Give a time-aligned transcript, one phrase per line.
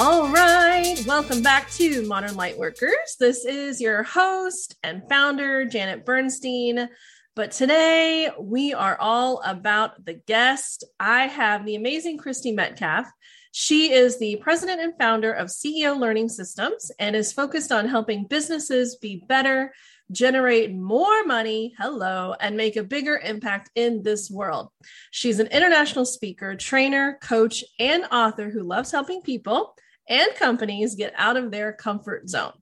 [0.00, 3.16] All right, welcome back to Modern Lightworkers.
[3.18, 6.88] This is your host and founder, Janet Bernstein.
[7.34, 10.84] But today we are all about the guest.
[11.00, 13.08] I have the amazing Christy Metcalf.
[13.50, 18.28] She is the president and founder of CEO Learning Systems and is focused on helping
[18.28, 19.74] businesses be better,
[20.12, 24.68] generate more money, hello, and make a bigger impact in this world.
[25.10, 29.74] She's an international speaker, trainer, coach, and author who loves helping people
[30.08, 32.52] and companies get out of their comfort zone.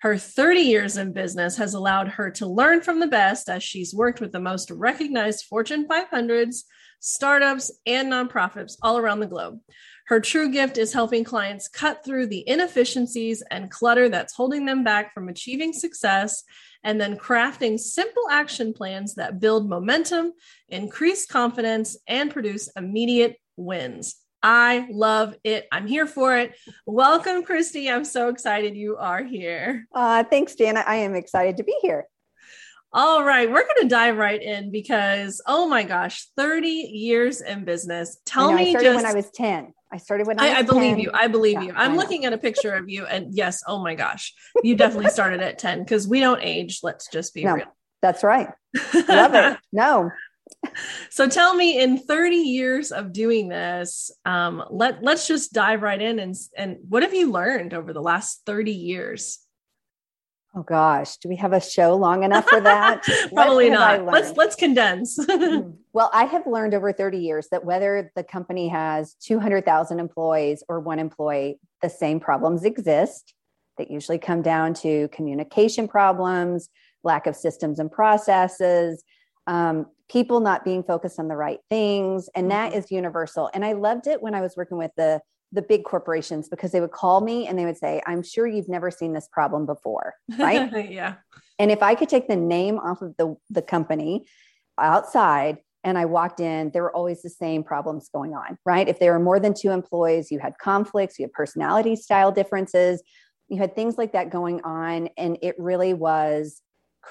[0.00, 3.94] Her 30 years in business has allowed her to learn from the best as she's
[3.94, 6.62] worked with the most recognized Fortune 500s,
[7.00, 9.58] startups, and nonprofits all around the globe.
[10.06, 14.84] Her true gift is helping clients cut through the inefficiencies and clutter that's holding them
[14.84, 16.44] back from achieving success
[16.84, 20.32] and then crafting simple action plans that build momentum,
[20.68, 24.16] increase confidence, and produce immediate wins.
[24.42, 25.66] I love it.
[25.72, 26.54] I'm here for it.
[26.86, 27.90] Welcome, Christy.
[27.90, 29.86] I'm so excited you are here.
[29.92, 30.84] Uh, thanks, Jana.
[30.86, 32.06] I am excited to be here.
[32.92, 37.64] All right, we're going to dive right in because, oh my gosh, 30 years in
[37.64, 38.18] business.
[38.24, 39.74] Tell I me I started just when I was 10.
[39.92, 40.98] I started when I, I, I believe 10.
[41.00, 41.10] you.
[41.12, 41.72] I believe Yeah, you.
[41.76, 45.42] I'm looking at a picture of you, and yes, oh my gosh, you definitely started
[45.42, 46.80] at 10 because we don't age.
[46.82, 47.66] Let's just be No, real.
[48.00, 48.48] That's right.
[49.08, 49.58] Love it.
[49.70, 50.10] No,
[51.10, 56.00] so tell me, in 30 years of doing this, um, let let's just dive right
[56.00, 59.40] in and and what have you learned over the last 30 years?
[60.54, 63.04] Oh gosh, do we have a show long enough for that?
[63.34, 64.04] Probably not.
[64.04, 65.18] Let's let's condense.
[65.28, 65.70] Hmm.
[65.92, 70.80] well, I have learned over 30 years that whether the company has 200,000 employees or
[70.80, 73.34] one employee, the same problems exist.
[73.76, 76.68] That usually come down to communication problems,
[77.04, 79.04] lack of systems and processes,
[79.48, 83.50] um, people not being focused on the right things, and that is universal.
[83.52, 85.20] And I loved it when I was working with the
[85.50, 88.68] the big corporations because they would call me and they would say, "I'm sure you've
[88.68, 91.14] never seen this problem before, right?" yeah.
[91.58, 94.26] And if I could take the name off of the, the company
[94.78, 98.86] outside and I walked in, there were always the same problems going on, right?
[98.86, 103.02] If there were more than two employees, you had conflicts, you had personality style differences,
[103.48, 105.08] you had things like that going on.
[105.16, 106.62] And it really was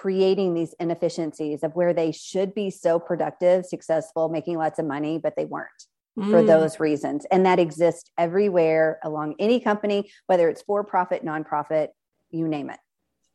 [0.01, 5.17] creating these inefficiencies of where they should be so productive, successful, making lots of money,
[5.17, 5.83] but they weren't
[6.15, 6.47] for Mm.
[6.47, 7.25] those reasons.
[7.31, 11.89] And that exists everywhere along any company, whether it's for profit, nonprofit,
[12.31, 12.79] you name it.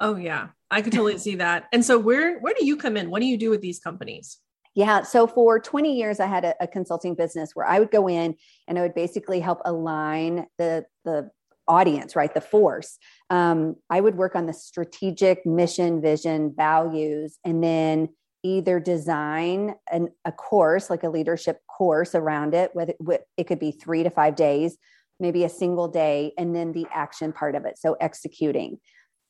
[0.01, 1.69] Oh yeah, I could totally see that.
[1.73, 3.11] And so where where do you come in?
[3.11, 4.39] What do you do with these companies?
[4.75, 5.03] Yeah.
[5.03, 8.37] So for 20 years, I had a, a consulting business where I would go in
[8.67, 11.31] and I would basically help align the, the
[11.69, 12.33] audience, right?
[12.33, 12.99] The force.
[13.31, 18.09] Um, I would work on the strategic mission, vision, values, and then
[18.43, 22.95] either design an, a course, like a leadership course around it, whether
[23.37, 24.77] it could be three to five days,
[25.21, 27.79] maybe a single day, and then the action part of it.
[27.79, 28.79] So executing.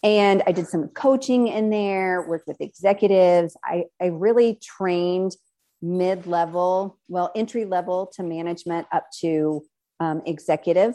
[0.02, 3.56] And I did some coaching in there, worked with executives.
[3.64, 5.36] I, I really trained
[5.80, 9.62] mid level, well, entry level to management up to
[10.00, 10.94] um, executive.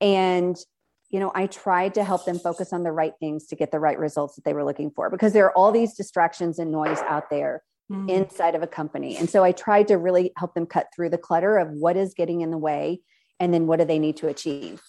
[0.00, 0.56] And,
[1.10, 3.80] you know, I tried to help them focus on the right things to get the
[3.80, 6.98] right results that they were looking for because there are all these distractions and noise
[7.08, 8.10] out there Mm.
[8.10, 9.16] inside of a company.
[9.16, 12.12] And so I tried to really help them cut through the clutter of what is
[12.12, 13.00] getting in the way
[13.40, 14.82] and then what do they need to achieve.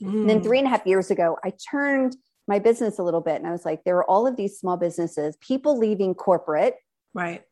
[0.00, 0.44] And then Mm.
[0.44, 2.16] three and a half years ago, I turned
[2.48, 4.78] my business a little bit and I was like, there are all of these small
[4.78, 6.76] businesses, people leaving corporate,
[7.12, 7.44] right.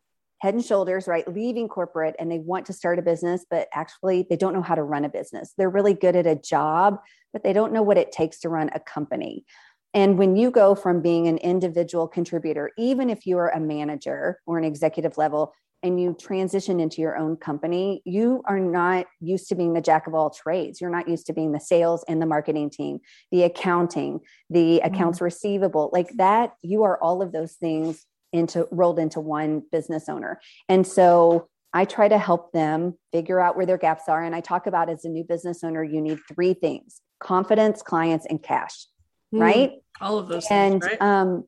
[0.44, 1.26] Head and shoulders, right?
[1.26, 4.74] Leaving corporate and they want to start a business, but actually they don't know how
[4.74, 5.54] to run a business.
[5.56, 6.98] They're really good at a job,
[7.32, 9.46] but they don't know what it takes to run a company.
[9.94, 14.38] And when you go from being an individual contributor, even if you are a manager
[14.46, 19.50] or an executive level, and you transition into your own company, you are not used
[19.50, 20.80] to being the jack of all trades.
[20.80, 23.00] You're not used to being the sales and the marketing team,
[23.30, 24.94] the accounting, the mm-hmm.
[24.94, 26.54] accounts receivable, like that.
[26.62, 30.40] You are all of those things into rolled into one business owner.
[30.68, 34.22] And so I try to help them figure out where their gaps are.
[34.22, 38.26] And I talk about as a new business owner, you need three things confidence, clients,
[38.28, 38.86] and cash,
[39.32, 39.40] Mm.
[39.40, 39.72] right?
[40.00, 41.00] All of those and things, right?
[41.02, 41.44] um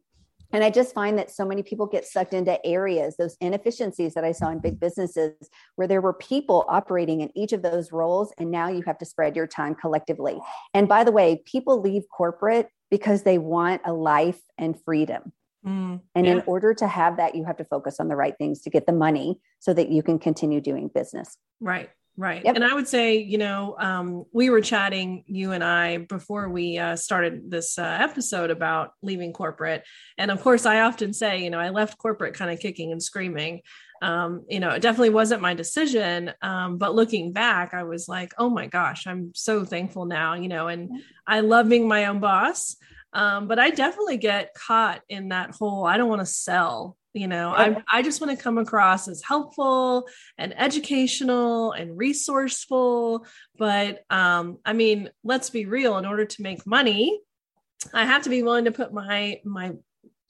[0.52, 4.24] and i just find that so many people get sucked into areas those inefficiencies that
[4.24, 5.34] i saw in big businesses
[5.74, 9.04] where there were people operating in each of those roles and now you have to
[9.04, 10.38] spread your time collectively
[10.72, 15.32] and by the way people leave corporate because they want a life and freedom
[15.66, 16.00] Mm.
[16.14, 16.32] and Yeah.
[16.32, 18.86] in order to have that you have to focus on the right things to get
[18.86, 21.90] the money so that you can continue doing business Right.
[22.18, 22.42] Right.
[22.46, 22.54] Yep.
[22.56, 26.78] And I would say, you know, um, we were chatting, you and I, before we
[26.78, 29.84] uh, started this uh, episode about leaving corporate.
[30.16, 33.02] And of course, I often say, you know, I left corporate kind of kicking and
[33.02, 33.60] screaming.
[34.00, 36.32] um, you know, it definitely wasn't my decision.
[36.40, 40.48] Um, but looking back, I was like, oh my gosh, I'm so thankful now, you
[40.48, 40.90] know, and
[41.26, 42.76] I love being my own boss.
[43.16, 46.98] Um, but I definitely get caught in that whole I don't want to sell.
[47.14, 53.26] You know, I, I just want to come across as helpful and educational and resourceful.
[53.56, 55.96] But um, I mean, let's be real.
[55.96, 57.18] In order to make money,
[57.94, 59.72] I have to be willing to put my my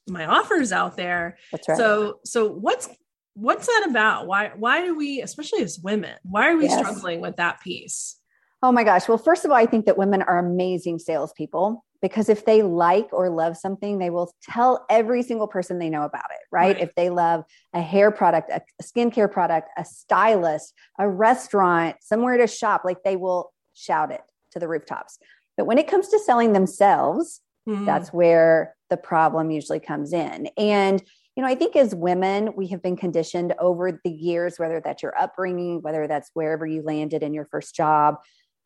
[0.07, 1.39] my offers out there.
[1.51, 1.77] That's right.
[1.77, 2.89] So so what's
[3.35, 4.29] what's that about?
[4.29, 6.79] Why why do we, especially as women, why are we yes.
[6.79, 8.17] struggling with that piece?
[8.63, 9.09] Oh my gosh.
[9.09, 13.09] Well, first of all, I think that women are amazing salespeople because if they like
[13.13, 16.77] or love something, they will tell every single person they know about it, right?
[16.77, 16.81] right.
[16.81, 22.47] If they love a hair product, a skincare product, a stylist, a restaurant, somewhere to
[22.47, 24.23] shop, like they will shout it
[24.53, 25.19] to the rooftops.
[25.57, 27.85] But when it comes to selling themselves, mm-hmm.
[27.85, 30.49] that's where the problem usually comes in.
[30.57, 31.03] And
[31.37, 35.03] you know, I think as women, we have been conditioned over the years, whether that's
[35.03, 38.17] your upbringing, whether that's wherever you landed in your first job,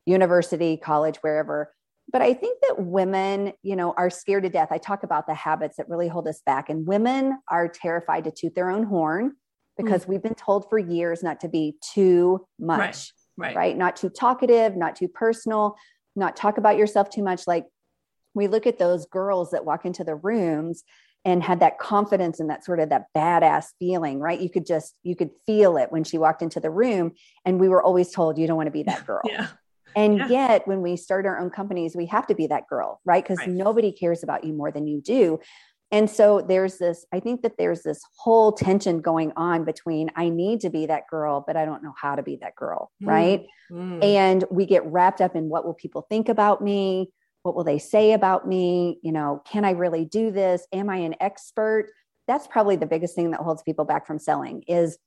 [0.07, 1.73] university, college, wherever.
[2.13, 4.69] But I think that women, you know, are scared to death.
[4.71, 8.31] I talk about the habits that really hold us back, and women are terrified to
[8.31, 9.33] toot their own horn
[9.77, 10.09] because mm.
[10.09, 13.49] we've been told for years not to be too much, right.
[13.49, 13.57] right?
[13.57, 13.77] Right.
[13.77, 15.77] Not too talkative, not too personal,
[16.17, 17.47] not talk about yourself too much.
[17.47, 17.67] Like
[18.35, 20.85] we look at those girls that walk into the rooms
[21.25, 24.95] and had that confidence and that sort of that badass feeling right you could just
[25.03, 27.13] you could feel it when she walked into the room
[27.45, 29.49] and we were always told you don't want to be that girl yeah
[29.97, 30.29] and yeah.
[30.29, 33.39] yet when we start our own companies we have to be that girl right because
[33.39, 33.49] right.
[33.51, 35.39] nobody cares about you more than you do
[35.93, 40.29] and so there's this i think that there's this whole tension going on between i
[40.29, 43.09] need to be that girl but i don't know how to be that girl mm.
[43.09, 44.05] right mm.
[44.05, 47.11] and we get wrapped up in what will people think about me
[47.43, 50.97] what will they say about me you know can i really do this am i
[50.97, 51.91] an expert
[52.27, 54.99] that's probably the biggest thing that holds people back from selling is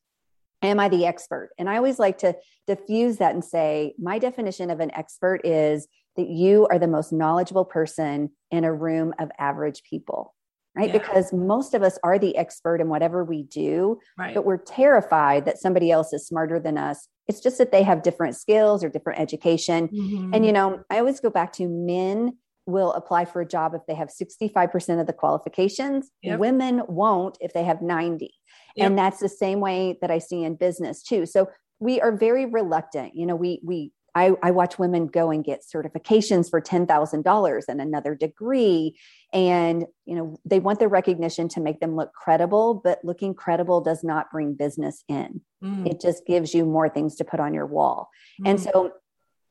[0.68, 2.34] am i the expert and i always like to
[2.66, 7.12] diffuse that and say my definition of an expert is that you are the most
[7.12, 10.34] knowledgeable person in a room of average people
[10.76, 10.98] right yeah.
[10.98, 14.34] because most of us are the expert in whatever we do right.
[14.34, 18.02] but we're terrified that somebody else is smarter than us it's just that they have
[18.02, 19.88] different skills or different education.
[19.88, 20.34] Mm-hmm.
[20.34, 23.82] And, you know, I always go back to men will apply for a job if
[23.86, 26.10] they have 65% of the qualifications.
[26.22, 26.38] Yep.
[26.38, 28.32] Women won't if they have 90.
[28.76, 28.86] Yep.
[28.86, 31.26] And that's the same way that I see in business too.
[31.26, 33.14] So we are very reluctant.
[33.14, 37.80] You know, we we I, I watch women go and get certifications for $10,000 and
[37.80, 38.96] another degree.
[39.32, 43.80] And, you know, they want the recognition to make them look credible, but looking credible
[43.80, 45.40] does not bring business in.
[45.62, 45.90] Mm.
[45.90, 48.08] It just gives you more things to put on your wall.
[48.40, 48.50] Mm.
[48.50, 48.92] And so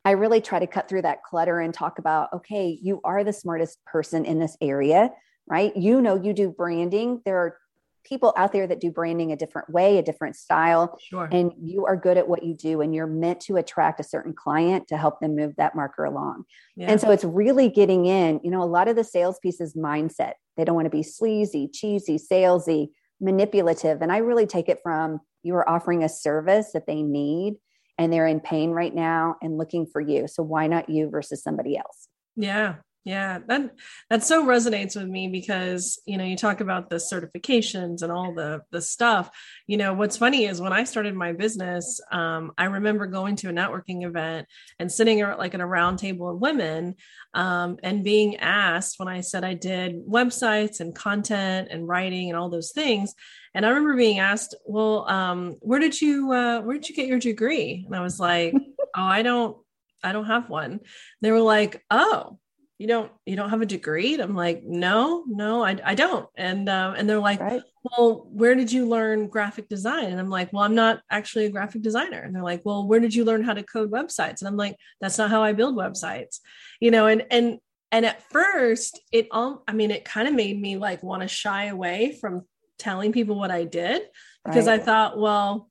[0.04, 3.32] I really try to cut through that clutter and talk about, okay, you are the
[3.32, 5.10] smartest person in this area,
[5.46, 5.74] right?
[5.76, 7.22] You know, you do branding.
[7.24, 7.56] There are
[8.04, 10.98] people out there that do branding a different way, a different style.
[11.00, 11.28] Sure.
[11.32, 14.34] And you are good at what you do and you're meant to attract a certain
[14.34, 16.44] client to help them move that marker along.
[16.76, 16.90] Yeah.
[16.90, 20.32] And so it's really getting in, you know, a lot of the sales pieces mindset.
[20.56, 22.88] They don't want to be sleazy, cheesy, salesy,
[23.20, 24.02] manipulative.
[24.02, 27.54] And I really take it from you are offering a service that they need
[27.98, 30.26] and they're in pain right now and looking for you.
[30.28, 32.08] So why not you versus somebody else?
[32.36, 32.76] Yeah.
[33.04, 33.72] Yeah, that
[34.08, 38.32] that so resonates with me because you know you talk about the certifications and all
[38.34, 39.30] the the stuff.
[39.66, 43.50] You know what's funny is when I started my business, um, I remember going to
[43.50, 46.94] a networking event and sitting at like at a round table of women
[47.34, 52.38] um, and being asked when I said I did websites and content and writing and
[52.38, 53.14] all those things.
[53.52, 57.06] And I remember being asked, "Well, um, where did you uh, where did you get
[57.08, 58.54] your degree?" And I was like,
[58.96, 59.58] "Oh, I don't
[60.02, 60.80] I don't have one."
[61.20, 62.38] They were like, "Oh."
[62.78, 64.14] You don't you don't have a degree?
[64.14, 66.28] And i'm like no no i, I don't.
[66.36, 67.62] And um, and they're like right.
[67.84, 70.06] well where did you learn graphic design?
[70.06, 72.20] And i'm like well i'm not actually a graphic designer.
[72.20, 74.40] And they're like well where did you learn how to code websites?
[74.40, 76.40] And i'm like that's not how i build websites.
[76.80, 77.58] You know and and
[77.92, 81.28] and at first it all i mean it kind of made me like want to
[81.28, 82.42] shy away from
[82.76, 84.02] telling people what i did
[84.44, 84.80] because right.
[84.80, 85.70] i thought well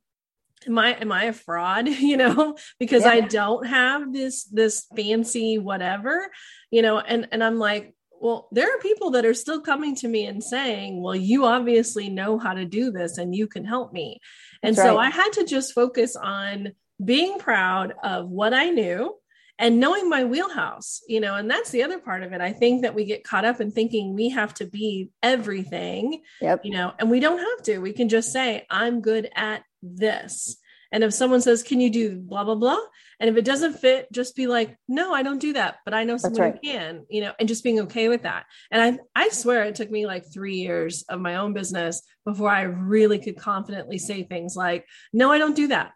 [0.67, 3.11] am i am i a fraud you know because yeah.
[3.11, 6.27] i don't have this this fancy whatever
[6.71, 10.07] you know and and i'm like well there are people that are still coming to
[10.07, 13.91] me and saying well you obviously know how to do this and you can help
[13.93, 14.19] me
[14.61, 15.07] and That's so right.
[15.07, 19.15] i had to just focus on being proud of what i knew
[19.59, 22.81] and knowing my wheelhouse you know and that's the other part of it i think
[22.81, 26.61] that we get caught up in thinking we have to be everything yep.
[26.63, 30.57] you know and we don't have to we can just say i'm good at this
[30.93, 32.79] And if someone says, Can you do blah, blah, blah?
[33.19, 36.03] And if it doesn't fit, just be like, No, I don't do that, but I
[36.03, 36.53] know someone right.
[36.53, 38.45] who can, you know, and just being okay with that.
[38.71, 42.49] And I, I swear it took me like three years of my own business before
[42.49, 45.93] I really could confidently say things like, No, I don't do that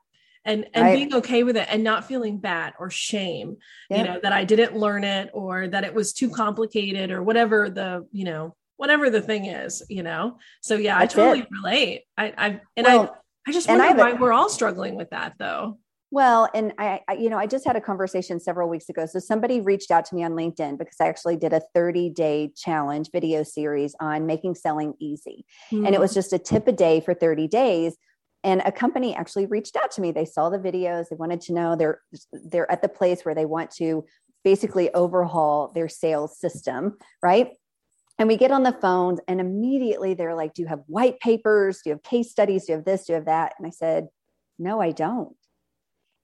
[0.48, 0.96] and and right.
[0.96, 3.58] being okay with it and not feeling bad or shame
[3.90, 7.70] you know that i didn't learn it or that it was too complicated or whatever
[7.70, 11.50] the you know whatever the thing is you know so yeah That's i totally it.
[11.52, 13.18] relate i i and well, i
[13.48, 15.78] i just wonder why we're all struggling with that though
[16.10, 19.06] well, and I, I, you know, I just had a conversation several weeks ago.
[19.06, 22.54] So somebody reached out to me on LinkedIn because I actually did a 30 day
[22.56, 25.46] challenge video series on making selling easy.
[25.70, 25.86] Mm-hmm.
[25.86, 26.20] And it was hmm.
[26.20, 27.98] just a tip a day for 30 days
[28.44, 31.54] and a company actually reached out to me they saw the videos they wanted to
[31.54, 32.02] know they're
[32.32, 34.06] they're at the place where they want to
[34.44, 37.52] basically overhaul their sales system right
[38.20, 41.82] and we get on the phones and immediately they're like do you have white papers?
[41.84, 42.66] Do you have case studies?
[42.66, 43.06] Do you have this?
[43.06, 43.54] Do you have that?
[43.58, 44.08] And i said
[44.60, 45.36] no i don't.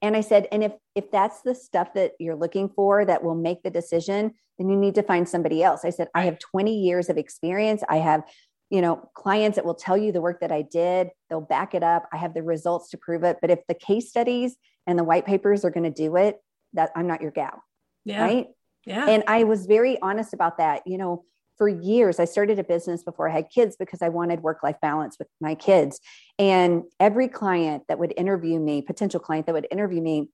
[0.02, 3.34] And i said and if if that's the stuff that you're looking for that will
[3.34, 5.84] make the decision then you need to find somebody else.
[5.84, 7.82] I said i have 20 years of experience.
[7.88, 8.22] I have
[8.70, 11.10] you know clients that will tell you the work that i did.
[11.30, 12.08] They'll back it up.
[12.12, 13.38] I have the results to prove it.
[13.40, 16.40] But if the case studies and the white papers are going to do it
[16.72, 17.62] that i'm not your gal.
[18.04, 18.22] Yeah.
[18.22, 18.46] right?
[18.84, 19.08] Yeah.
[19.08, 20.82] And i was very honest about that.
[20.86, 21.24] You know
[21.58, 24.76] for years i started a business before i had kids because i wanted work life
[24.80, 26.00] balance with my kids
[26.38, 30.28] and every client that would interview me potential client that would interview me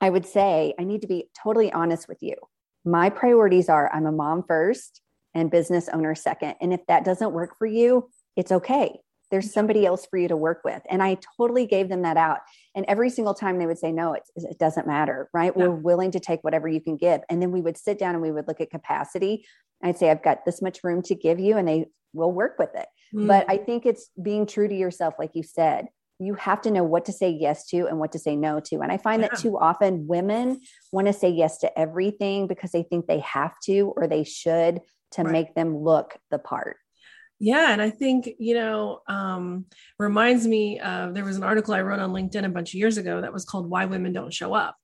[0.00, 2.34] i would say i need to be totally honest with you
[2.84, 5.00] my priorities are i'm a mom first
[5.34, 6.54] and business owner second.
[6.60, 8.98] And if that doesn't work for you, it's okay.
[9.30, 10.82] There's somebody else for you to work with.
[10.88, 12.38] And I totally gave them that out.
[12.74, 15.52] And every single time they would say, no, it, it doesn't matter, right?
[15.54, 15.66] Yeah.
[15.66, 17.20] We're willing to take whatever you can give.
[17.28, 19.44] And then we would sit down and we would look at capacity.
[19.82, 22.74] I'd say, I've got this much room to give you, and they will work with
[22.74, 22.86] it.
[23.14, 23.26] Mm.
[23.26, 26.82] But I think it's being true to yourself, like you said you have to know
[26.82, 28.80] what to say yes to and what to say no to.
[28.80, 29.28] And I find yeah.
[29.28, 33.54] that too often women want to say yes to everything because they think they have
[33.64, 34.80] to or they should
[35.12, 35.32] to right.
[35.32, 36.76] make them look the part.
[37.40, 39.66] Yeah, and I think you know um,
[39.96, 42.98] reminds me of there was an article I wrote on LinkedIn a bunch of years
[42.98, 44.76] ago that was called "Why Women Don't Show Up,"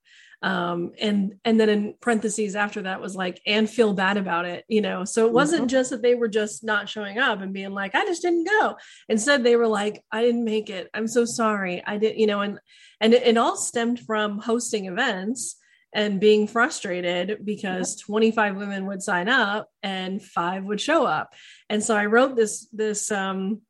[0.45, 4.63] um, and and then in parentheses after that was like and feel bad about it,
[4.67, 5.03] you know.
[5.03, 5.69] So it wasn't mm-hmm.
[5.69, 8.75] just that they were just not showing up and being like I just didn't go.
[9.09, 10.87] Instead, they were like I didn't make it.
[10.93, 11.83] I'm so sorry.
[11.83, 12.59] I did, you know, and
[13.01, 15.55] and it, it all stemmed from hosting events
[15.95, 21.33] and being frustrated because 25 women would sign up and five would show up
[21.69, 23.61] and so i wrote this this um,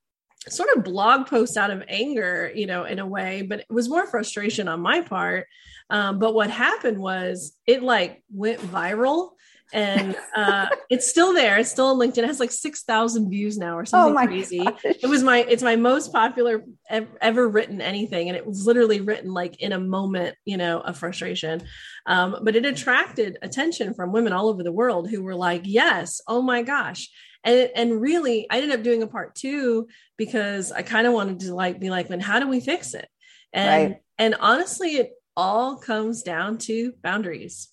[0.49, 3.89] sort of blog post out of anger you know in a way but it was
[3.89, 5.47] more frustration on my part
[5.89, 9.31] um, but what happened was it like went viral
[9.73, 11.57] and uh, it's still there.
[11.57, 12.19] It's still on LinkedIn.
[12.19, 14.63] It has like six thousand views now or oh something oh crazy.
[14.63, 14.81] Gosh.
[14.83, 19.01] It was my it's my most popular ever, ever, written anything, and it was literally
[19.01, 21.61] written like in a moment, you know, of frustration.
[22.05, 26.21] Um, but it attracted attention from women all over the world who were like, "Yes,
[26.27, 27.09] oh my gosh."
[27.45, 29.87] And, and really, I ended up doing a part two
[30.17, 33.07] because I kind of wanted to like be like, then how do we fix it?
[33.53, 34.01] And right.
[34.17, 37.69] and honestly, it all comes down to boundaries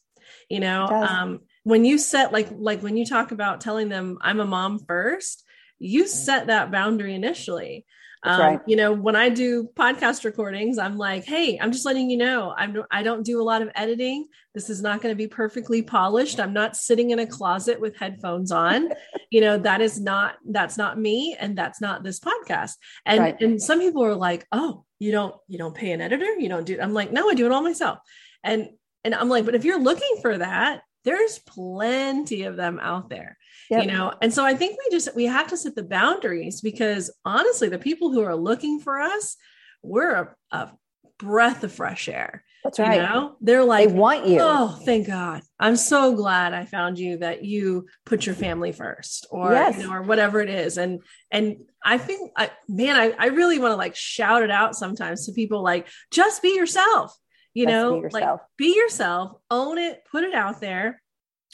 [0.48, 4.40] you know um, when you set like like when you talk about telling them i'm
[4.40, 5.44] a mom first
[5.78, 7.86] you set that boundary initially
[8.24, 8.60] um, right.
[8.66, 12.54] you know when i do podcast recordings i'm like hey i'm just letting you know
[12.56, 14.28] i'm i don't do a lot of editing.
[14.54, 16.38] This is not going to be perfectly polished.
[16.38, 18.90] I'm not sitting in a closet with headphones on.
[19.30, 22.72] You know that is not that's not me and that's not this podcast.
[23.06, 23.40] And right.
[23.40, 26.38] and some people are like oh you don't you don't pay an editor?
[26.38, 27.98] You don't do i'm like no i do it all myself.
[28.44, 28.68] And
[29.04, 33.36] and i'm like but if you're looking for that there's plenty of them out there
[33.72, 33.84] yep.
[33.84, 34.12] you know?
[34.20, 37.78] And so i think we just we have to set the boundaries because honestly the
[37.78, 39.36] people who are looking for us
[39.82, 40.72] we're a, a
[41.18, 42.94] breath of fresh air that's right.
[42.94, 43.34] you know?
[43.40, 44.38] They're like they want you.
[44.40, 45.42] Oh thank god.
[45.58, 49.78] I'm so glad i found you that you put your family first or yes.
[49.78, 50.78] you know or whatever it is.
[50.78, 54.76] And and i think I, man i, I really want to like shout it out
[54.76, 57.16] sometimes to people like just be yourself
[57.54, 61.02] you know be like be yourself own it put it out there.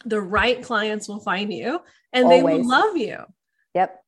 [0.04, 1.80] The right clients will find you
[2.12, 2.38] and Always.
[2.38, 3.18] they will love you.
[3.74, 4.00] Yep.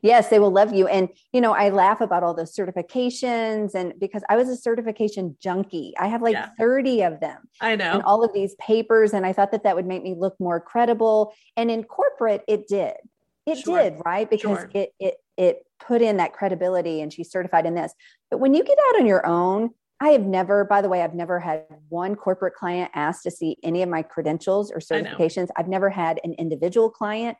[0.00, 0.86] Yes they will love you.
[0.86, 5.36] And you know i laugh about all those certifications and because i was a certification
[5.40, 5.92] junkie.
[5.98, 6.48] I have like yeah.
[6.58, 7.92] 30 of them i know.
[7.92, 10.60] and all of these papers and i thought that that would make me look more
[10.60, 11.34] credible.
[11.56, 12.94] And in corporate it did.
[13.46, 13.82] It sure.
[13.82, 14.28] did right?
[14.28, 14.70] Because sure.
[14.72, 17.92] it it it put in that credibility and she's certified in this.
[18.30, 19.70] But when you get out on your own
[20.04, 23.56] I have never, by the way, I've never had one corporate client ask to see
[23.62, 25.48] any of my credentials or certifications.
[25.56, 27.38] I've never had an individual client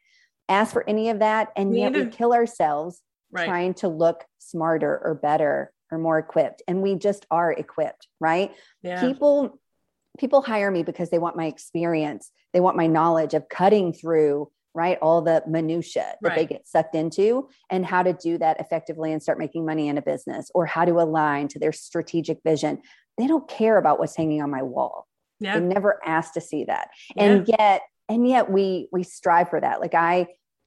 [0.48, 1.48] ask for any of that.
[1.56, 2.04] And Me yet either.
[2.06, 3.46] we kill ourselves right.
[3.46, 8.54] trying to look smarter or better or more equipped and we just are equipped right
[8.82, 9.00] Yeah.
[9.00, 9.60] people
[10.18, 14.50] people hire me because they want my experience they want my knowledge of cutting through
[14.74, 14.98] right?
[15.00, 19.22] All the minutia that they get sucked into and how to do that effectively and
[19.22, 22.80] start making money in a business or how to align to their strategic vision.
[23.16, 25.06] They don't care about what's hanging on my wall.
[25.40, 25.58] Yeah.
[25.58, 26.90] they never asked to see that.
[27.16, 27.24] Yeah.
[27.24, 29.80] and yet and yet we we strive for that.
[29.80, 30.26] Like i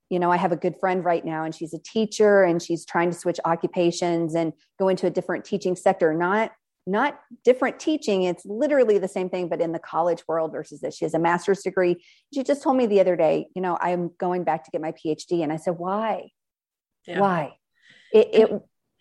[0.09, 2.85] you know i have a good friend right now and she's a teacher and she's
[2.85, 6.51] trying to switch occupations and go into a different teaching sector not
[6.87, 10.95] not different teaching it's literally the same thing but in the college world versus this
[10.95, 12.03] she has a master's degree
[12.33, 14.93] she just told me the other day you know i'm going back to get my
[14.93, 16.29] phd and i said why
[17.05, 17.19] Yeah.
[17.19, 17.53] why
[18.11, 18.49] it, it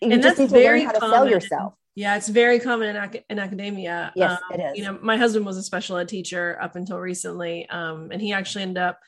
[0.01, 2.95] you and just need to learn very how to sell yourself Yeah, it's very common
[2.95, 4.11] in, ac- in academia.
[4.15, 4.77] Yes, Um, it is.
[4.77, 8.33] You know, my husband was a special ed teacher up until recently, um, and he
[8.33, 8.99] actually ended up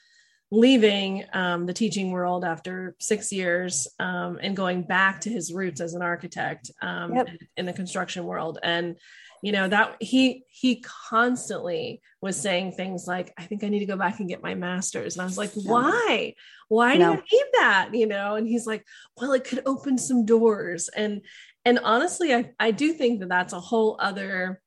[0.51, 5.79] leaving um, the teaching world after six years um, and going back to his roots
[5.79, 7.27] as an architect um, Yep.
[7.57, 8.57] in the construction world.
[8.63, 8.97] And
[9.41, 10.83] you know that he he
[11.29, 14.53] constantly was saying things like, "I think I need to go back and get my
[14.53, 15.71] master's," and I was like, No.
[15.71, 16.33] "Why?
[16.67, 20.25] Why do you need that?" You know, and he's like, "Well, it could open some
[20.25, 21.21] doors." And
[21.65, 24.61] and honestly i i do think that that's a whole other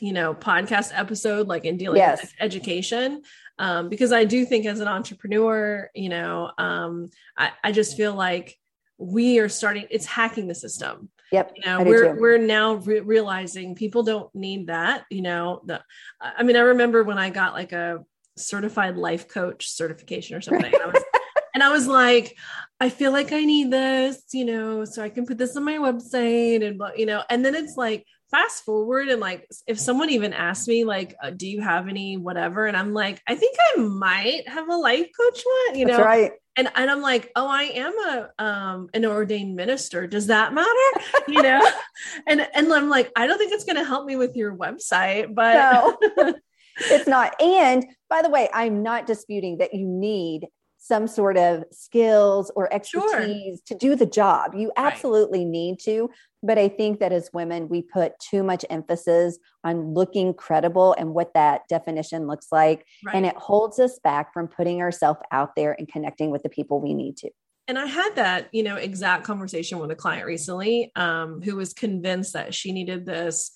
[0.00, 2.20] you know podcast episode like in dealing Yes.
[2.22, 3.22] with education
[3.60, 8.14] um, because i do think as an entrepreneur you know um, I, I just feel
[8.14, 8.58] like
[8.98, 12.20] we are starting it's hacking the system yep you know we're too.
[12.20, 15.80] we're now re- realizing people don't need that you know the
[16.20, 18.04] i mean i remember when i got like a
[18.36, 21.04] certified life coach certification or something and I was
[21.54, 22.36] and I was like,
[22.78, 25.74] I feel like I need this, you know, so I can put this on my
[25.74, 30.32] website and, you know, and then it's like, fast forward and like, if someone even
[30.32, 32.66] asked me, like, uh, do you have any whatever?
[32.66, 36.04] And I'm like, I think I might have a life coach one, you that's know,
[36.04, 40.06] right and, and I'm like, oh, I am a um an ordained minister.
[40.06, 40.68] Does that matter?
[41.28, 41.64] You know,
[42.26, 45.32] and and I'm like, I don't think it's going to help me with your website,
[45.32, 46.34] but no
[46.80, 50.46] it's not and by the way i'm not disputing that you need
[50.82, 54.92] some sort of skills or expertise to do the job you Right.
[54.92, 56.10] absolutely need to
[56.42, 61.12] but i think that as women we put too much emphasis on looking credible and
[61.14, 63.14] what that definition looks like right.
[63.14, 66.80] and it holds us back from putting ourselves out there and connecting with the people
[66.80, 67.30] we need to
[67.68, 71.72] and I had that, you know, exact conversation with a client recently um, who was
[71.72, 73.52] convinced that she needed this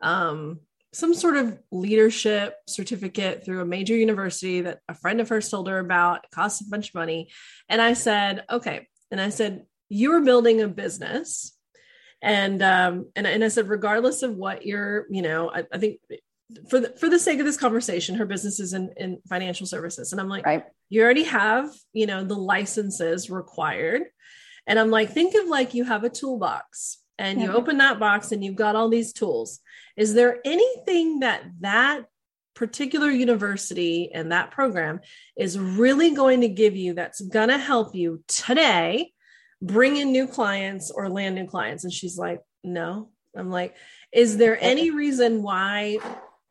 [0.00, 0.60] um,
[0.96, 5.68] some sort of leadership certificate through a major university that a friend of hers told
[5.68, 6.24] her about.
[6.24, 7.28] It costs a bunch of money.
[7.68, 8.88] And I said, okay.
[9.10, 11.56] And I said, you're building a business.
[12.22, 16.00] And um, and, and I said, regardless of what you're, you know, I, I think
[16.70, 20.12] for the for the sake of this conversation, her business is in, in financial services.
[20.12, 24.02] And I'm like, right you already have you know the licenses required
[24.66, 28.32] and i'm like think of like you have a toolbox and you open that box
[28.32, 29.60] and you've got all these tools.
[29.96, 32.04] Is there anything that that
[32.54, 35.00] particular university and that program
[35.36, 39.12] is really going to give you that's going to help you today
[39.62, 41.84] bring in new clients or land new clients?
[41.84, 43.10] And she's like no.
[43.36, 43.76] I'm like
[44.12, 45.98] is there any reason why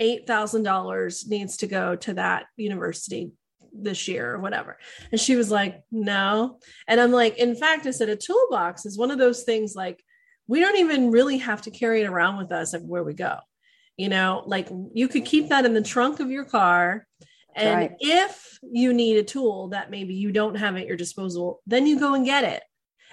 [0.02, 3.32] $8000 needs to go to that university
[3.74, 4.78] this year or whatever.
[5.12, 6.60] And she was like, no.
[6.88, 10.04] And I'm like, in fact, I said a toolbox is one of those things like
[10.48, 13.38] we don't even really have to carry it around with us everywhere we go.
[13.98, 17.08] You know, like you could keep that in the trunk of your car.
[17.56, 17.96] And right.
[18.00, 22.00] if you need a tool that maybe you don't have at your disposal, then you
[22.00, 22.64] go and get it.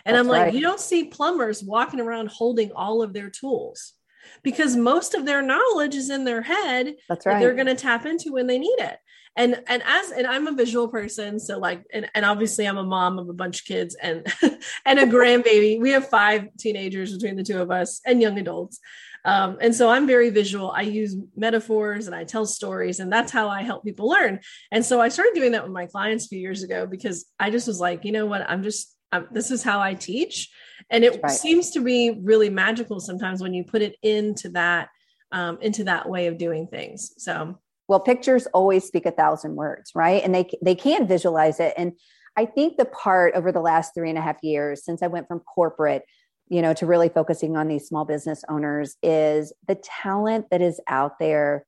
[0.04, 0.54] And I'm like, right.
[0.54, 3.94] you don't see plumbers walking around holding all of their tools
[4.42, 7.74] because most of their knowledge is in their head that's that right they're going to
[7.74, 8.98] tap into when they need it
[9.36, 12.84] and and as and i'm a visual person so like and, and obviously i'm a
[12.84, 14.26] mom of a bunch of kids and
[14.86, 15.80] and a grandbaby.
[15.80, 18.78] We have five teenagers between the two of us and young adults.
[19.24, 20.70] Um, and so i'm very visual.
[20.72, 24.40] I use metaphors and i tell stories and that's how i help people learn.
[24.70, 27.48] And so i started doing that with my clients a few years ago because i
[27.50, 28.48] just was like you know what?
[28.48, 28.96] I'm just
[29.30, 30.50] this is how i teach.
[30.90, 31.30] And it Right.
[31.30, 34.88] seems to be really magical sometimes when you put it into that
[35.30, 37.14] um, into that way of doing things.
[37.18, 37.58] So
[37.92, 40.24] well pictures always speak a thousand words right?
[40.24, 41.74] And they they can visualize it.
[41.76, 41.92] And
[42.34, 45.28] i think the part over the last three and a half years since i went
[45.28, 46.02] from corporate
[46.48, 50.80] you know to really focusing on these small business owners is the talent that is
[50.88, 51.66] out there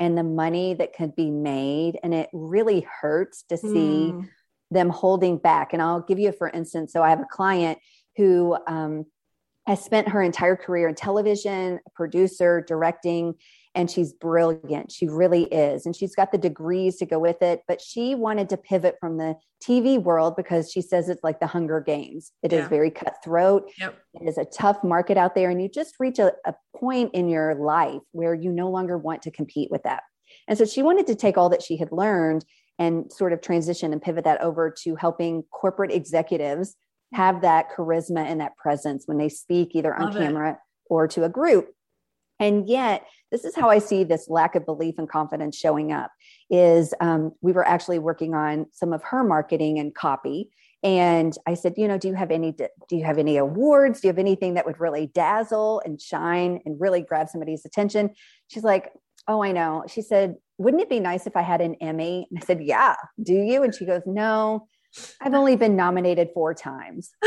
[0.00, 1.98] and the money that could be made.
[2.02, 4.28] And it really hurts to see Mm,
[4.72, 5.72] them holding back.
[5.72, 7.78] And I'll give you, for instance, so I have a client
[8.16, 9.04] who um,
[9.66, 13.34] has spent her entire career in television, producer, directing,
[13.74, 14.90] and she's brilliant.
[14.90, 15.86] She really is.
[15.86, 17.62] And she's got the degrees to go with it.
[17.68, 21.46] But she wanted to pivot from the TV world because she says it's like the
[21.46, 22.32] Hunger Games.
[22.42, 22.60] It yeah.
[22.60, 23.70] is very cutthroat.
[23.78, 23.98] Yep.
[24.14, 25.50] It is a tough market out there.
[25.50, 29.22] And you just reach a, a point in your life where you no longer want
[29.22, 30.02] to compete with that.
[30.48, 32.44] And so she wanted to take all that she had learned
[32.78, 36.76] and sort of transition and pivot that over to helping corporate executives
[37.12, 40.56] have that charisma and that presence when they speak either on Love camera it.
[40.88, 41.68] or to a group.
[42.38, 46.10] And yet, this is how I see this lack of belief and confidence showing up.
[46.50, 50.50] Is um, we were actually working on some of her marketing and copy,
[50.82, 54.00] and I said, you know, do you have any do you have any awards?
[54.00, 58.10] Do you have anything that would really dazzle and shine and really grab somebody's attention?
[58.48, 58.92] She's like,
[59.28, 59.84] oh, I know.
[59.88, 62.26] She said, wouldn't it be nice if I had an Emmy?
[62.30, 62.96] And I said, yeah.
[63.22, 63.62] Do you?
[63.62, 64.66] And she goes, no.
[65.20, 67.10] I've only been nominated four times.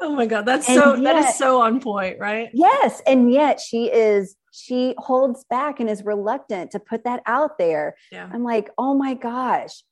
[0.00, 2.50] oh my god that's and so yet, that is so on point right?
[2.52, 7.58] Yes and yet she is she holds back and is reluctant to put that out
[7.58, 7.96] there.
[8.10, 8.28] Yeah.
[8.32, 9.82] i'm like oh my gosh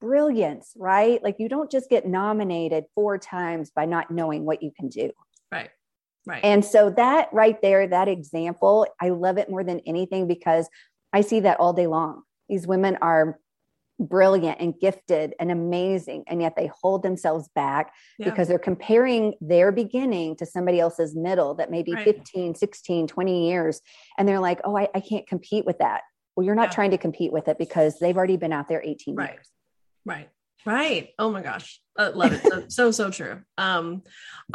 [0.00, 1.22] brilliance right?
[1.22, 5.10] Like you don't just get nominated four times by not knowing what you can do.
[5.52, 5.70] Right
[6.26, 6.44] right.
[6.44, 10.68] And so that right there that example i love it more than anything because
[11.12, 12.22] i see that all day long.
[12.48, 13.38] These women are
[14.00, 18.30] brilliant and gifted and amazing and yet they hold themselves back yeah.
[18.30, 22.04] because they're comparing their beginning to somebody else's middle that may be right.
[22.04, 23.82] 15 16 20 years
[24.16, 26.02] and they're like oh I, I can't compete with that
[26.34, 26.74] well you're not yeah.
[26.74, 29.32] trying to compete with it because they've already been out there 18 right.
[29.32, 29.48] years
[30.06, 30.28] right
[30.64, 34.02] right oh my gosh I love it so, so so true um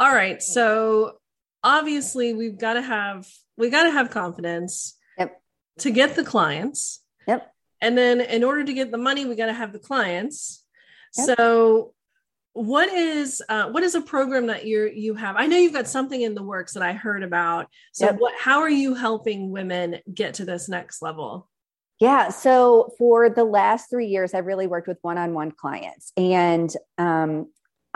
[0.00, 1.18] all right so
[1.62, 5.40] obviously we've got to have we got to have confidence yep.
[5.78, 7.52] to get the clients yep
[7.86, 10.64] and then in order to get the money we got to have the clients
[11.16, 11.36] yep.
[11.36, 11.94] so
[12.52, 15.86] what is uh, what is a program that you you have i know you've got
[15.86, 18.16] something in the works that i heard about so yep.
[18.18, 21.48] what how are you helping women get to this next level
[22.00, 27.46] yeah so for the last three years i've really worked with one-on-one clients and um,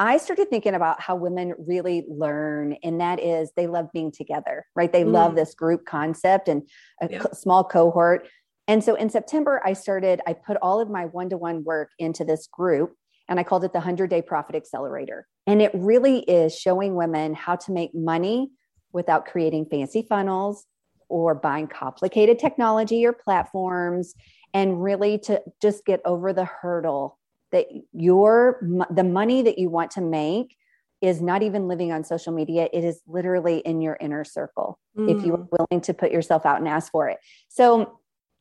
[0.01, 4.65] I started thinking about how women really learn, and that is they love being together,
[4.75, 4.91] right?
[4.91, 5.13] They mm.
[5.13, 6.63] love this group concept and
[7.03, 7.23] a yeah.
[7.35, 8.27] small cohort.
[8.71, 11.91] And so in September, I started, I put all of my one to one work
[11.99, 12.95] into this group
[13.29, 15.27] and I called it the 100 Day Profit Accelerator.
[15.45, 18.53] And it really is showing women how to make money
[18.93, 20.67] without creating fancy funnels
[21.09, 24.15] or buying complicated technology or platforms
[24.55, 27.19] and really to just get over the hurdle
[27.51, 30.55] that your the money that you want to make
[31.01, 35.11] is not even living on social media it is literally in your inner circle mm.
[35.11, 38.00] if you are willing to put yourself out and ask for it so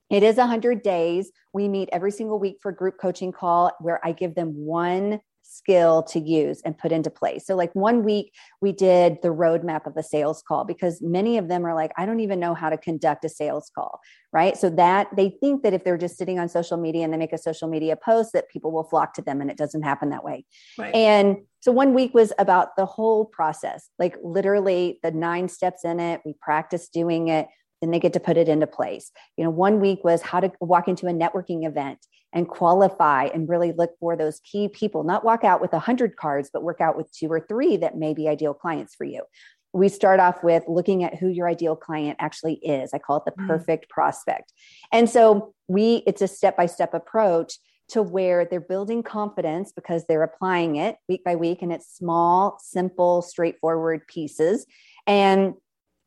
[0.09, 1.31] it is 100 days.
[1.53, 5.19] We meet every single week for group coaching call where I give them one
[5.49, 7.45] skill to use and put into place.
[7.45, 11.47] So, like one week, we did the roadmap of a sales call because many of
[11.47, 13.99] them are like, I don't even know how to conduct a sales call,
[14.31, 14.55] right?
[14.57, 17.33] So, that they think that if they're just sitting on social media and they make
[17.33, 20.23] a social media post, that people will flock to them, and it doesn't happen that
[20.23, 20.45] way.
[20.77, 20.93] Right.
[20.93, 25.99] And so, one week was about the whole process, like literally the nine steps in
[25.99, 26.21] it.
[26.25, 27.47] We practiced doing it
[27.81, 29.11] then they get to put it into place.
[29.37, 33.49] You know, one week was how to walk into a networking event and qualify and
[33.49, 36.81] really look for those key people, not walk out with a hundred cards, but work
[36.81, 39.23] out with two or three that may be ideal clients for you.
[39.71, 42.91] We start off with looking at who your ideal client actually is.
[42.93, 43.47] I call it the mm.
[43.47, 43.89] perfect mm.
[43.89, 44.51] prospect.
[44.91, 50.75] And so we, it's a step-by-step approach to where they're building confidence because they're applying
[50.75, 54.65] it week by week and it's small, simple, straightforward pieces.
[55.07, 55.55] And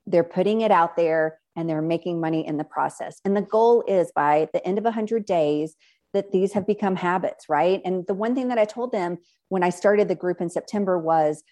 [0.07, 3.21] they're putting it out there and they're making money in the process.
[3.25, 5.77] And the goal is by the end of 100 days
[6.13, 7.81] that these have become habits, right?
[7.85, 10.99] And the one thing that I told them when I started the group in September
[10.99, 11.43] was,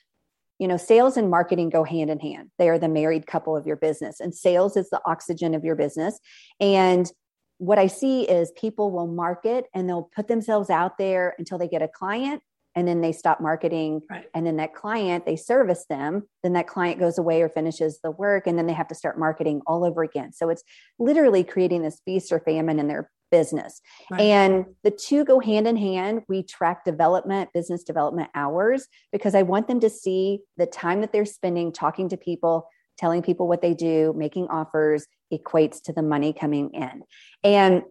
[0.59, 2.51] you know, sales and marketing go hand in hand.
[2.59, 5.77] They are the married couple of your business, and sales is the oxygen of your
[5.77, 6.21] business.
[6.61, 7.11] And
[7.57, 11.69] what I see is people will market and they'll put themselves out there until they
[11.69, 12.43] get a client
[12.75, 14.27] and then they stop marketing right.
[14.35, 18.11] and then that client they service them then that client goes away or finishes the
[18.11, 20.63] work and then they have to start marketing all over again so it's
[20.99, 23.81] literally creating this feast or famine in their business
[24.11, 24.21] right.
[24.21, 29.43] and the two go hand in hand we track development business development hours because i
[29.43, 32.67] want them to see the time that they're spending talking to people
[32.99, 37.03] telling people what they do making offers equates to the money coming in
[37.45, 37.83] and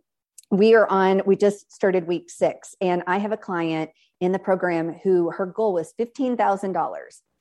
[0.52, 3.90] we are on we just started week six and i have a client
[4.20, 6.74] in the program who her goal was $15,000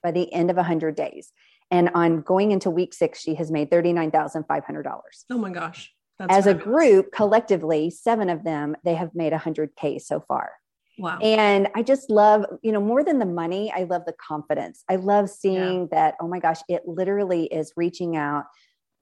[0.03, 1.33] by the end of 100 days.
[1.71, 4.93] And on going into week six, she has made $39,500.
[5.31, 5.93] Oh my gosh.
[6.19, 6.63] That's As fabulous.
[6.63, 10.53] a group, collectively, seven of them, they have made 100K so far.
[10.99, 11.19] Wow.
[11.19, 14.83] And I just love, you know, more than the money, I love the confidence.
[14.89, 15.87] I love seeing yeah.
[15.93, 18.47] that, oh my gosh, it literally is reaching out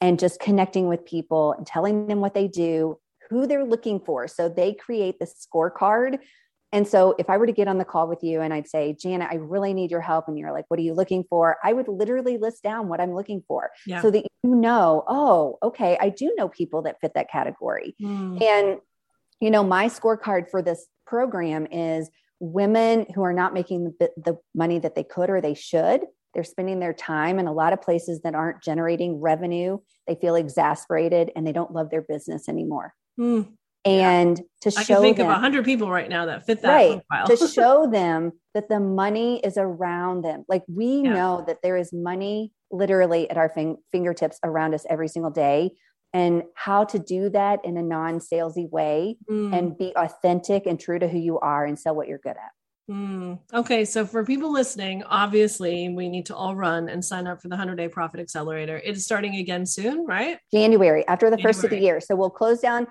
[0.03, 2.99] and just connecting with people and telling them what they do,
[3.31, 4.29] who they're looking for.
[4.29, 6.19] So they create the scorecard.
[6.73, 8.97] And so if I were to get on the call with you and I'd say,
[8.99, 10.27] Janet, I really need your help.
[10.29, 11.57] And you're like, what are you looking for?
[11.63, 14.03] I would literally list down what I'm looking for yeah.
[14.03, 17.95] so that you know, oh, okay, I do know people that fit that category.
[18.03, 18.43] Mm.
[18.43, 18.79] And,
[19.41, 24.37] you know, my scorecard for this program is women who are not making the, the
[24.55, 26.03] money that they could or they should
[26.37, 29.79] they're spending their time in a lot of places that aren't generating revenue.
[30.07, 32.93] They feel exasperated and they don't love their business anymore.
[33.19, 33.55] Mm.
[33.87, 37.03] And to show I can think them, of hundred people right now that fit that
[37.11, 40.45] right, to show them that the money is around them.
[40.49, 41.15] Like we yeah.
[41.15, 45.71] know that there is money literally at our fin- fingertips around us every single day
[46.13, 49.57] and how to do that in a non-salesy way mm.
[49.57, 52.51] and be authentic and true to who you are and sell what you're good at.
[52.91, 57.43] Mm, okay, so for people listening, obviously we need to all run and sign up
[57.43, 58.79] for the 100 Day Profit Accelerator.
[58.79, 60.39] It is starting again soon, right?
[60.53, 61.53] January after the January.
[61.53, 62.01] first of the year.
[62.01, 62.87] So we'll close down,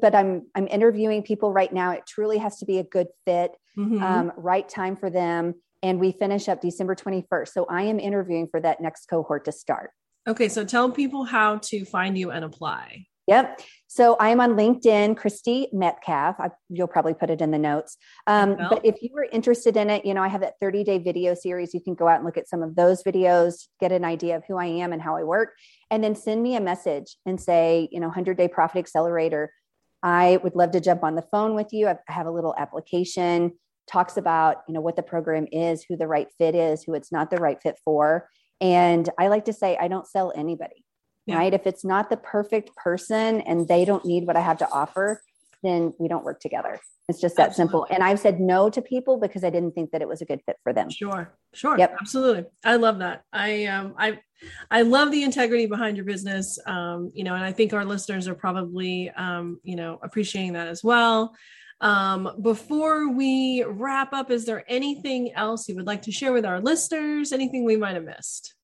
[0.00, 1.90] but I'm I'm interviewing people right now.
[1.90, 4.02] It truly has to be a good fit, mm-hmm.
[4.02, 7.48] um, right time for them, and we finish up December 21st.
[7.48, 9.90] So I am interviewing for that next cohort to start.
[10.28, 13.06] Okay, so tell people how to find you and apply.
[13.30, 13.60] Yep.
[13.86, 16.40] So I am on LinkedIn, Christy Metcalf.
[16.40, 17.96] I, you'll probably put it in the notes.
[18.26, 20.98] Um, but if you were interested in it, you know, I have that 30 day
[20.98, 21.72] video series.
[21.72, 24.42] You can go out and look at some of those videos, get an idea of
[24.48, 25.50] who I am and how I work,
[25.92, 29.52] and then send me a message and say, you know, 100 day profit accelerator.
[30.02, 31.86] I would love to jump on the phone with you.
[31.86, 33.52] I have a little application
[33.86, 37.12] talks about, you know, what the program is, who the right fit is, who it's
[37.12, 38.28] not the right fit for.
[38.60, 40.84] And I like to say, I don't sell anybody
[41.30, 41.38] yeah.
[41.38, 41.54] right?
[41.54, 45.22] If it's not the perfect person and they don't need what I have to offer,
[45.62, 46.80] then we don't work together.
[47.08, 47.72] It's just that absolutely.
[47.72, 47.86] simple.
[47.90, 50.40] And I've said no to people because I didn't think that it was a good
[50.46, 50.90] fit for them.
[50.90, 51.34] Sure.
[51.52, 51.76] Sure.
[51.76, 51.96] Yep.
[52.00, 52.44] Absolutely.
[52.64, 53.24] I love that.
[53.32, 54.20] I um I
[54.70, 56.58] I love the integrity behind your business.
[56.66, 60.68] Um, you know, and I think our listeners are probably um, you know, appreciating that
[60.68, 61.34] as well.
[61.80, 66.44] Um, before we wrap up, is there anything else you would like to share with
[66.44, 67.32] our listeners?
[67.32, 68.54] Anything we might have missed?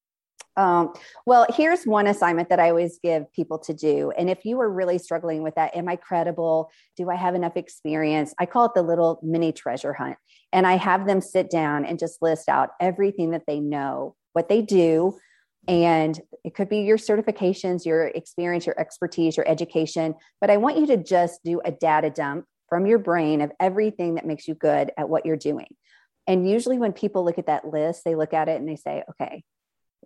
[0.57, 0.95] Um,
[1.27, 4.11] well, here's one assignment that I always give people to do.
[4.17, 6.71] And if you are really struggling with that, am I credible?
[6.97, 8.35] Do I have enough experience?
[8.39, 10.17] I call it the little mini treasure hunt.
[10.53, 14.49] And I have them sit down and just list out everything that they know, what
[14.49, 15.19] they do.
[15.69, 20.15] And it could be your certifications, your experience, your expertise, your education.
[20.41, 24.15] But I want you to just do a data dump from your brain of everything
[24.15, 25.67] that makes you good at what you're doing.
[26.27, 29.05] And usually, when people look at that list, they look at it and they say,
[29.11, 29.45] okay,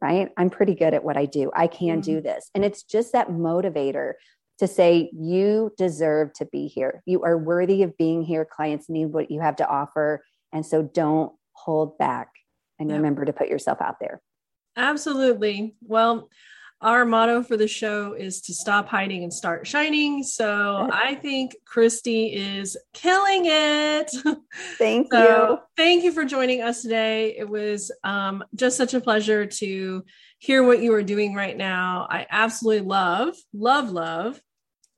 [0.01, 0.31] right?
[0.37, 1.51] I'm pretty good at what I do.
[1.55, 2.13] I can mm-hmm.
[2.13, 2.51] do this.
[2.55, 4.15] And it's just that motivator
[4.59, 7.03] to say, you deserve to be here.
[7.07, 8.45] You are worthy of being here.
[8.45, 10.23] Clients need what you have to offer.
[10.53, 12.29] And so don't hold back
[12.79, 12.97] and yeah.
[12.97, 14.21] remember to put yourself out there.
[14.77, 15.77] Absolutely.
[15.83, 16.29] Well,
[16.83, 20.23] our motto for the show is to stop hiding and start shining.
[20.23, 24.11] So I think Christy is killing it.
[24.79, 25.59] Thank so you.
[25.77, 27.37] Thank you for joining us today.
[27.37, 30.05] It was um, just such a pleasure to
[30.39, 32.07] hear what you are doing right now.
[32.09, 34.41] I absolutely love, love, love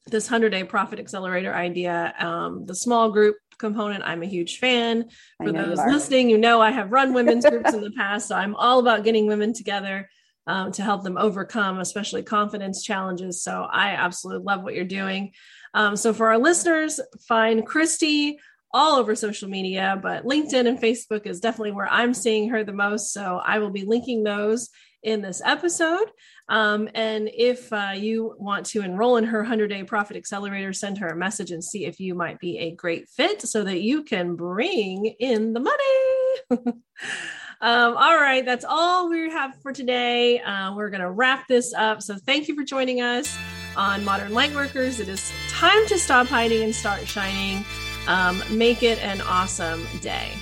[0.07, 2.14] this 100 day profit accelerator idea.
[2.18, 5.09] Um, the small group component, I'm a huge fan.
[5.38, 8.29] For those listening, you know I have run women's groups in the past.
[8.29, 10.09] So I'm all about getting women together
[10.46, 13.42] um, to help them overcome, especially confidence challenges.
[13.42, 15.33] So I absolutely love what you're doing.
[15.74, 18.38] Um, so for our listeners, find Christy
[18.74, 22.72] all over social media, but LinkedIn and Facebook is definitely where I'm seeing her the
[22.72, 23.12] most.
[23.12, 24.70] So I will be linking those
[25.02, 26.11] in this episode.
[26.48, 30.98] Um, and if uh, you want to enroll in her 100 day profit accelerator, send
[30.98, 34.05] her a message and see if you might be a great fit so that you
[34.05, 36.74] can bring in the money.
[37.62, 40.40] Um, all right, that's all we have for today.
[40.40, 42.03] Uh, we're going to wrap this up.
[42.03, 43.38] So thank you for joining us
[43.77, 44.98] on Modern Lightworkers.
[44.98, 47.64] It is time to stop hiding and start shining.
[48.09, 50.33] Um, make it an awesome day.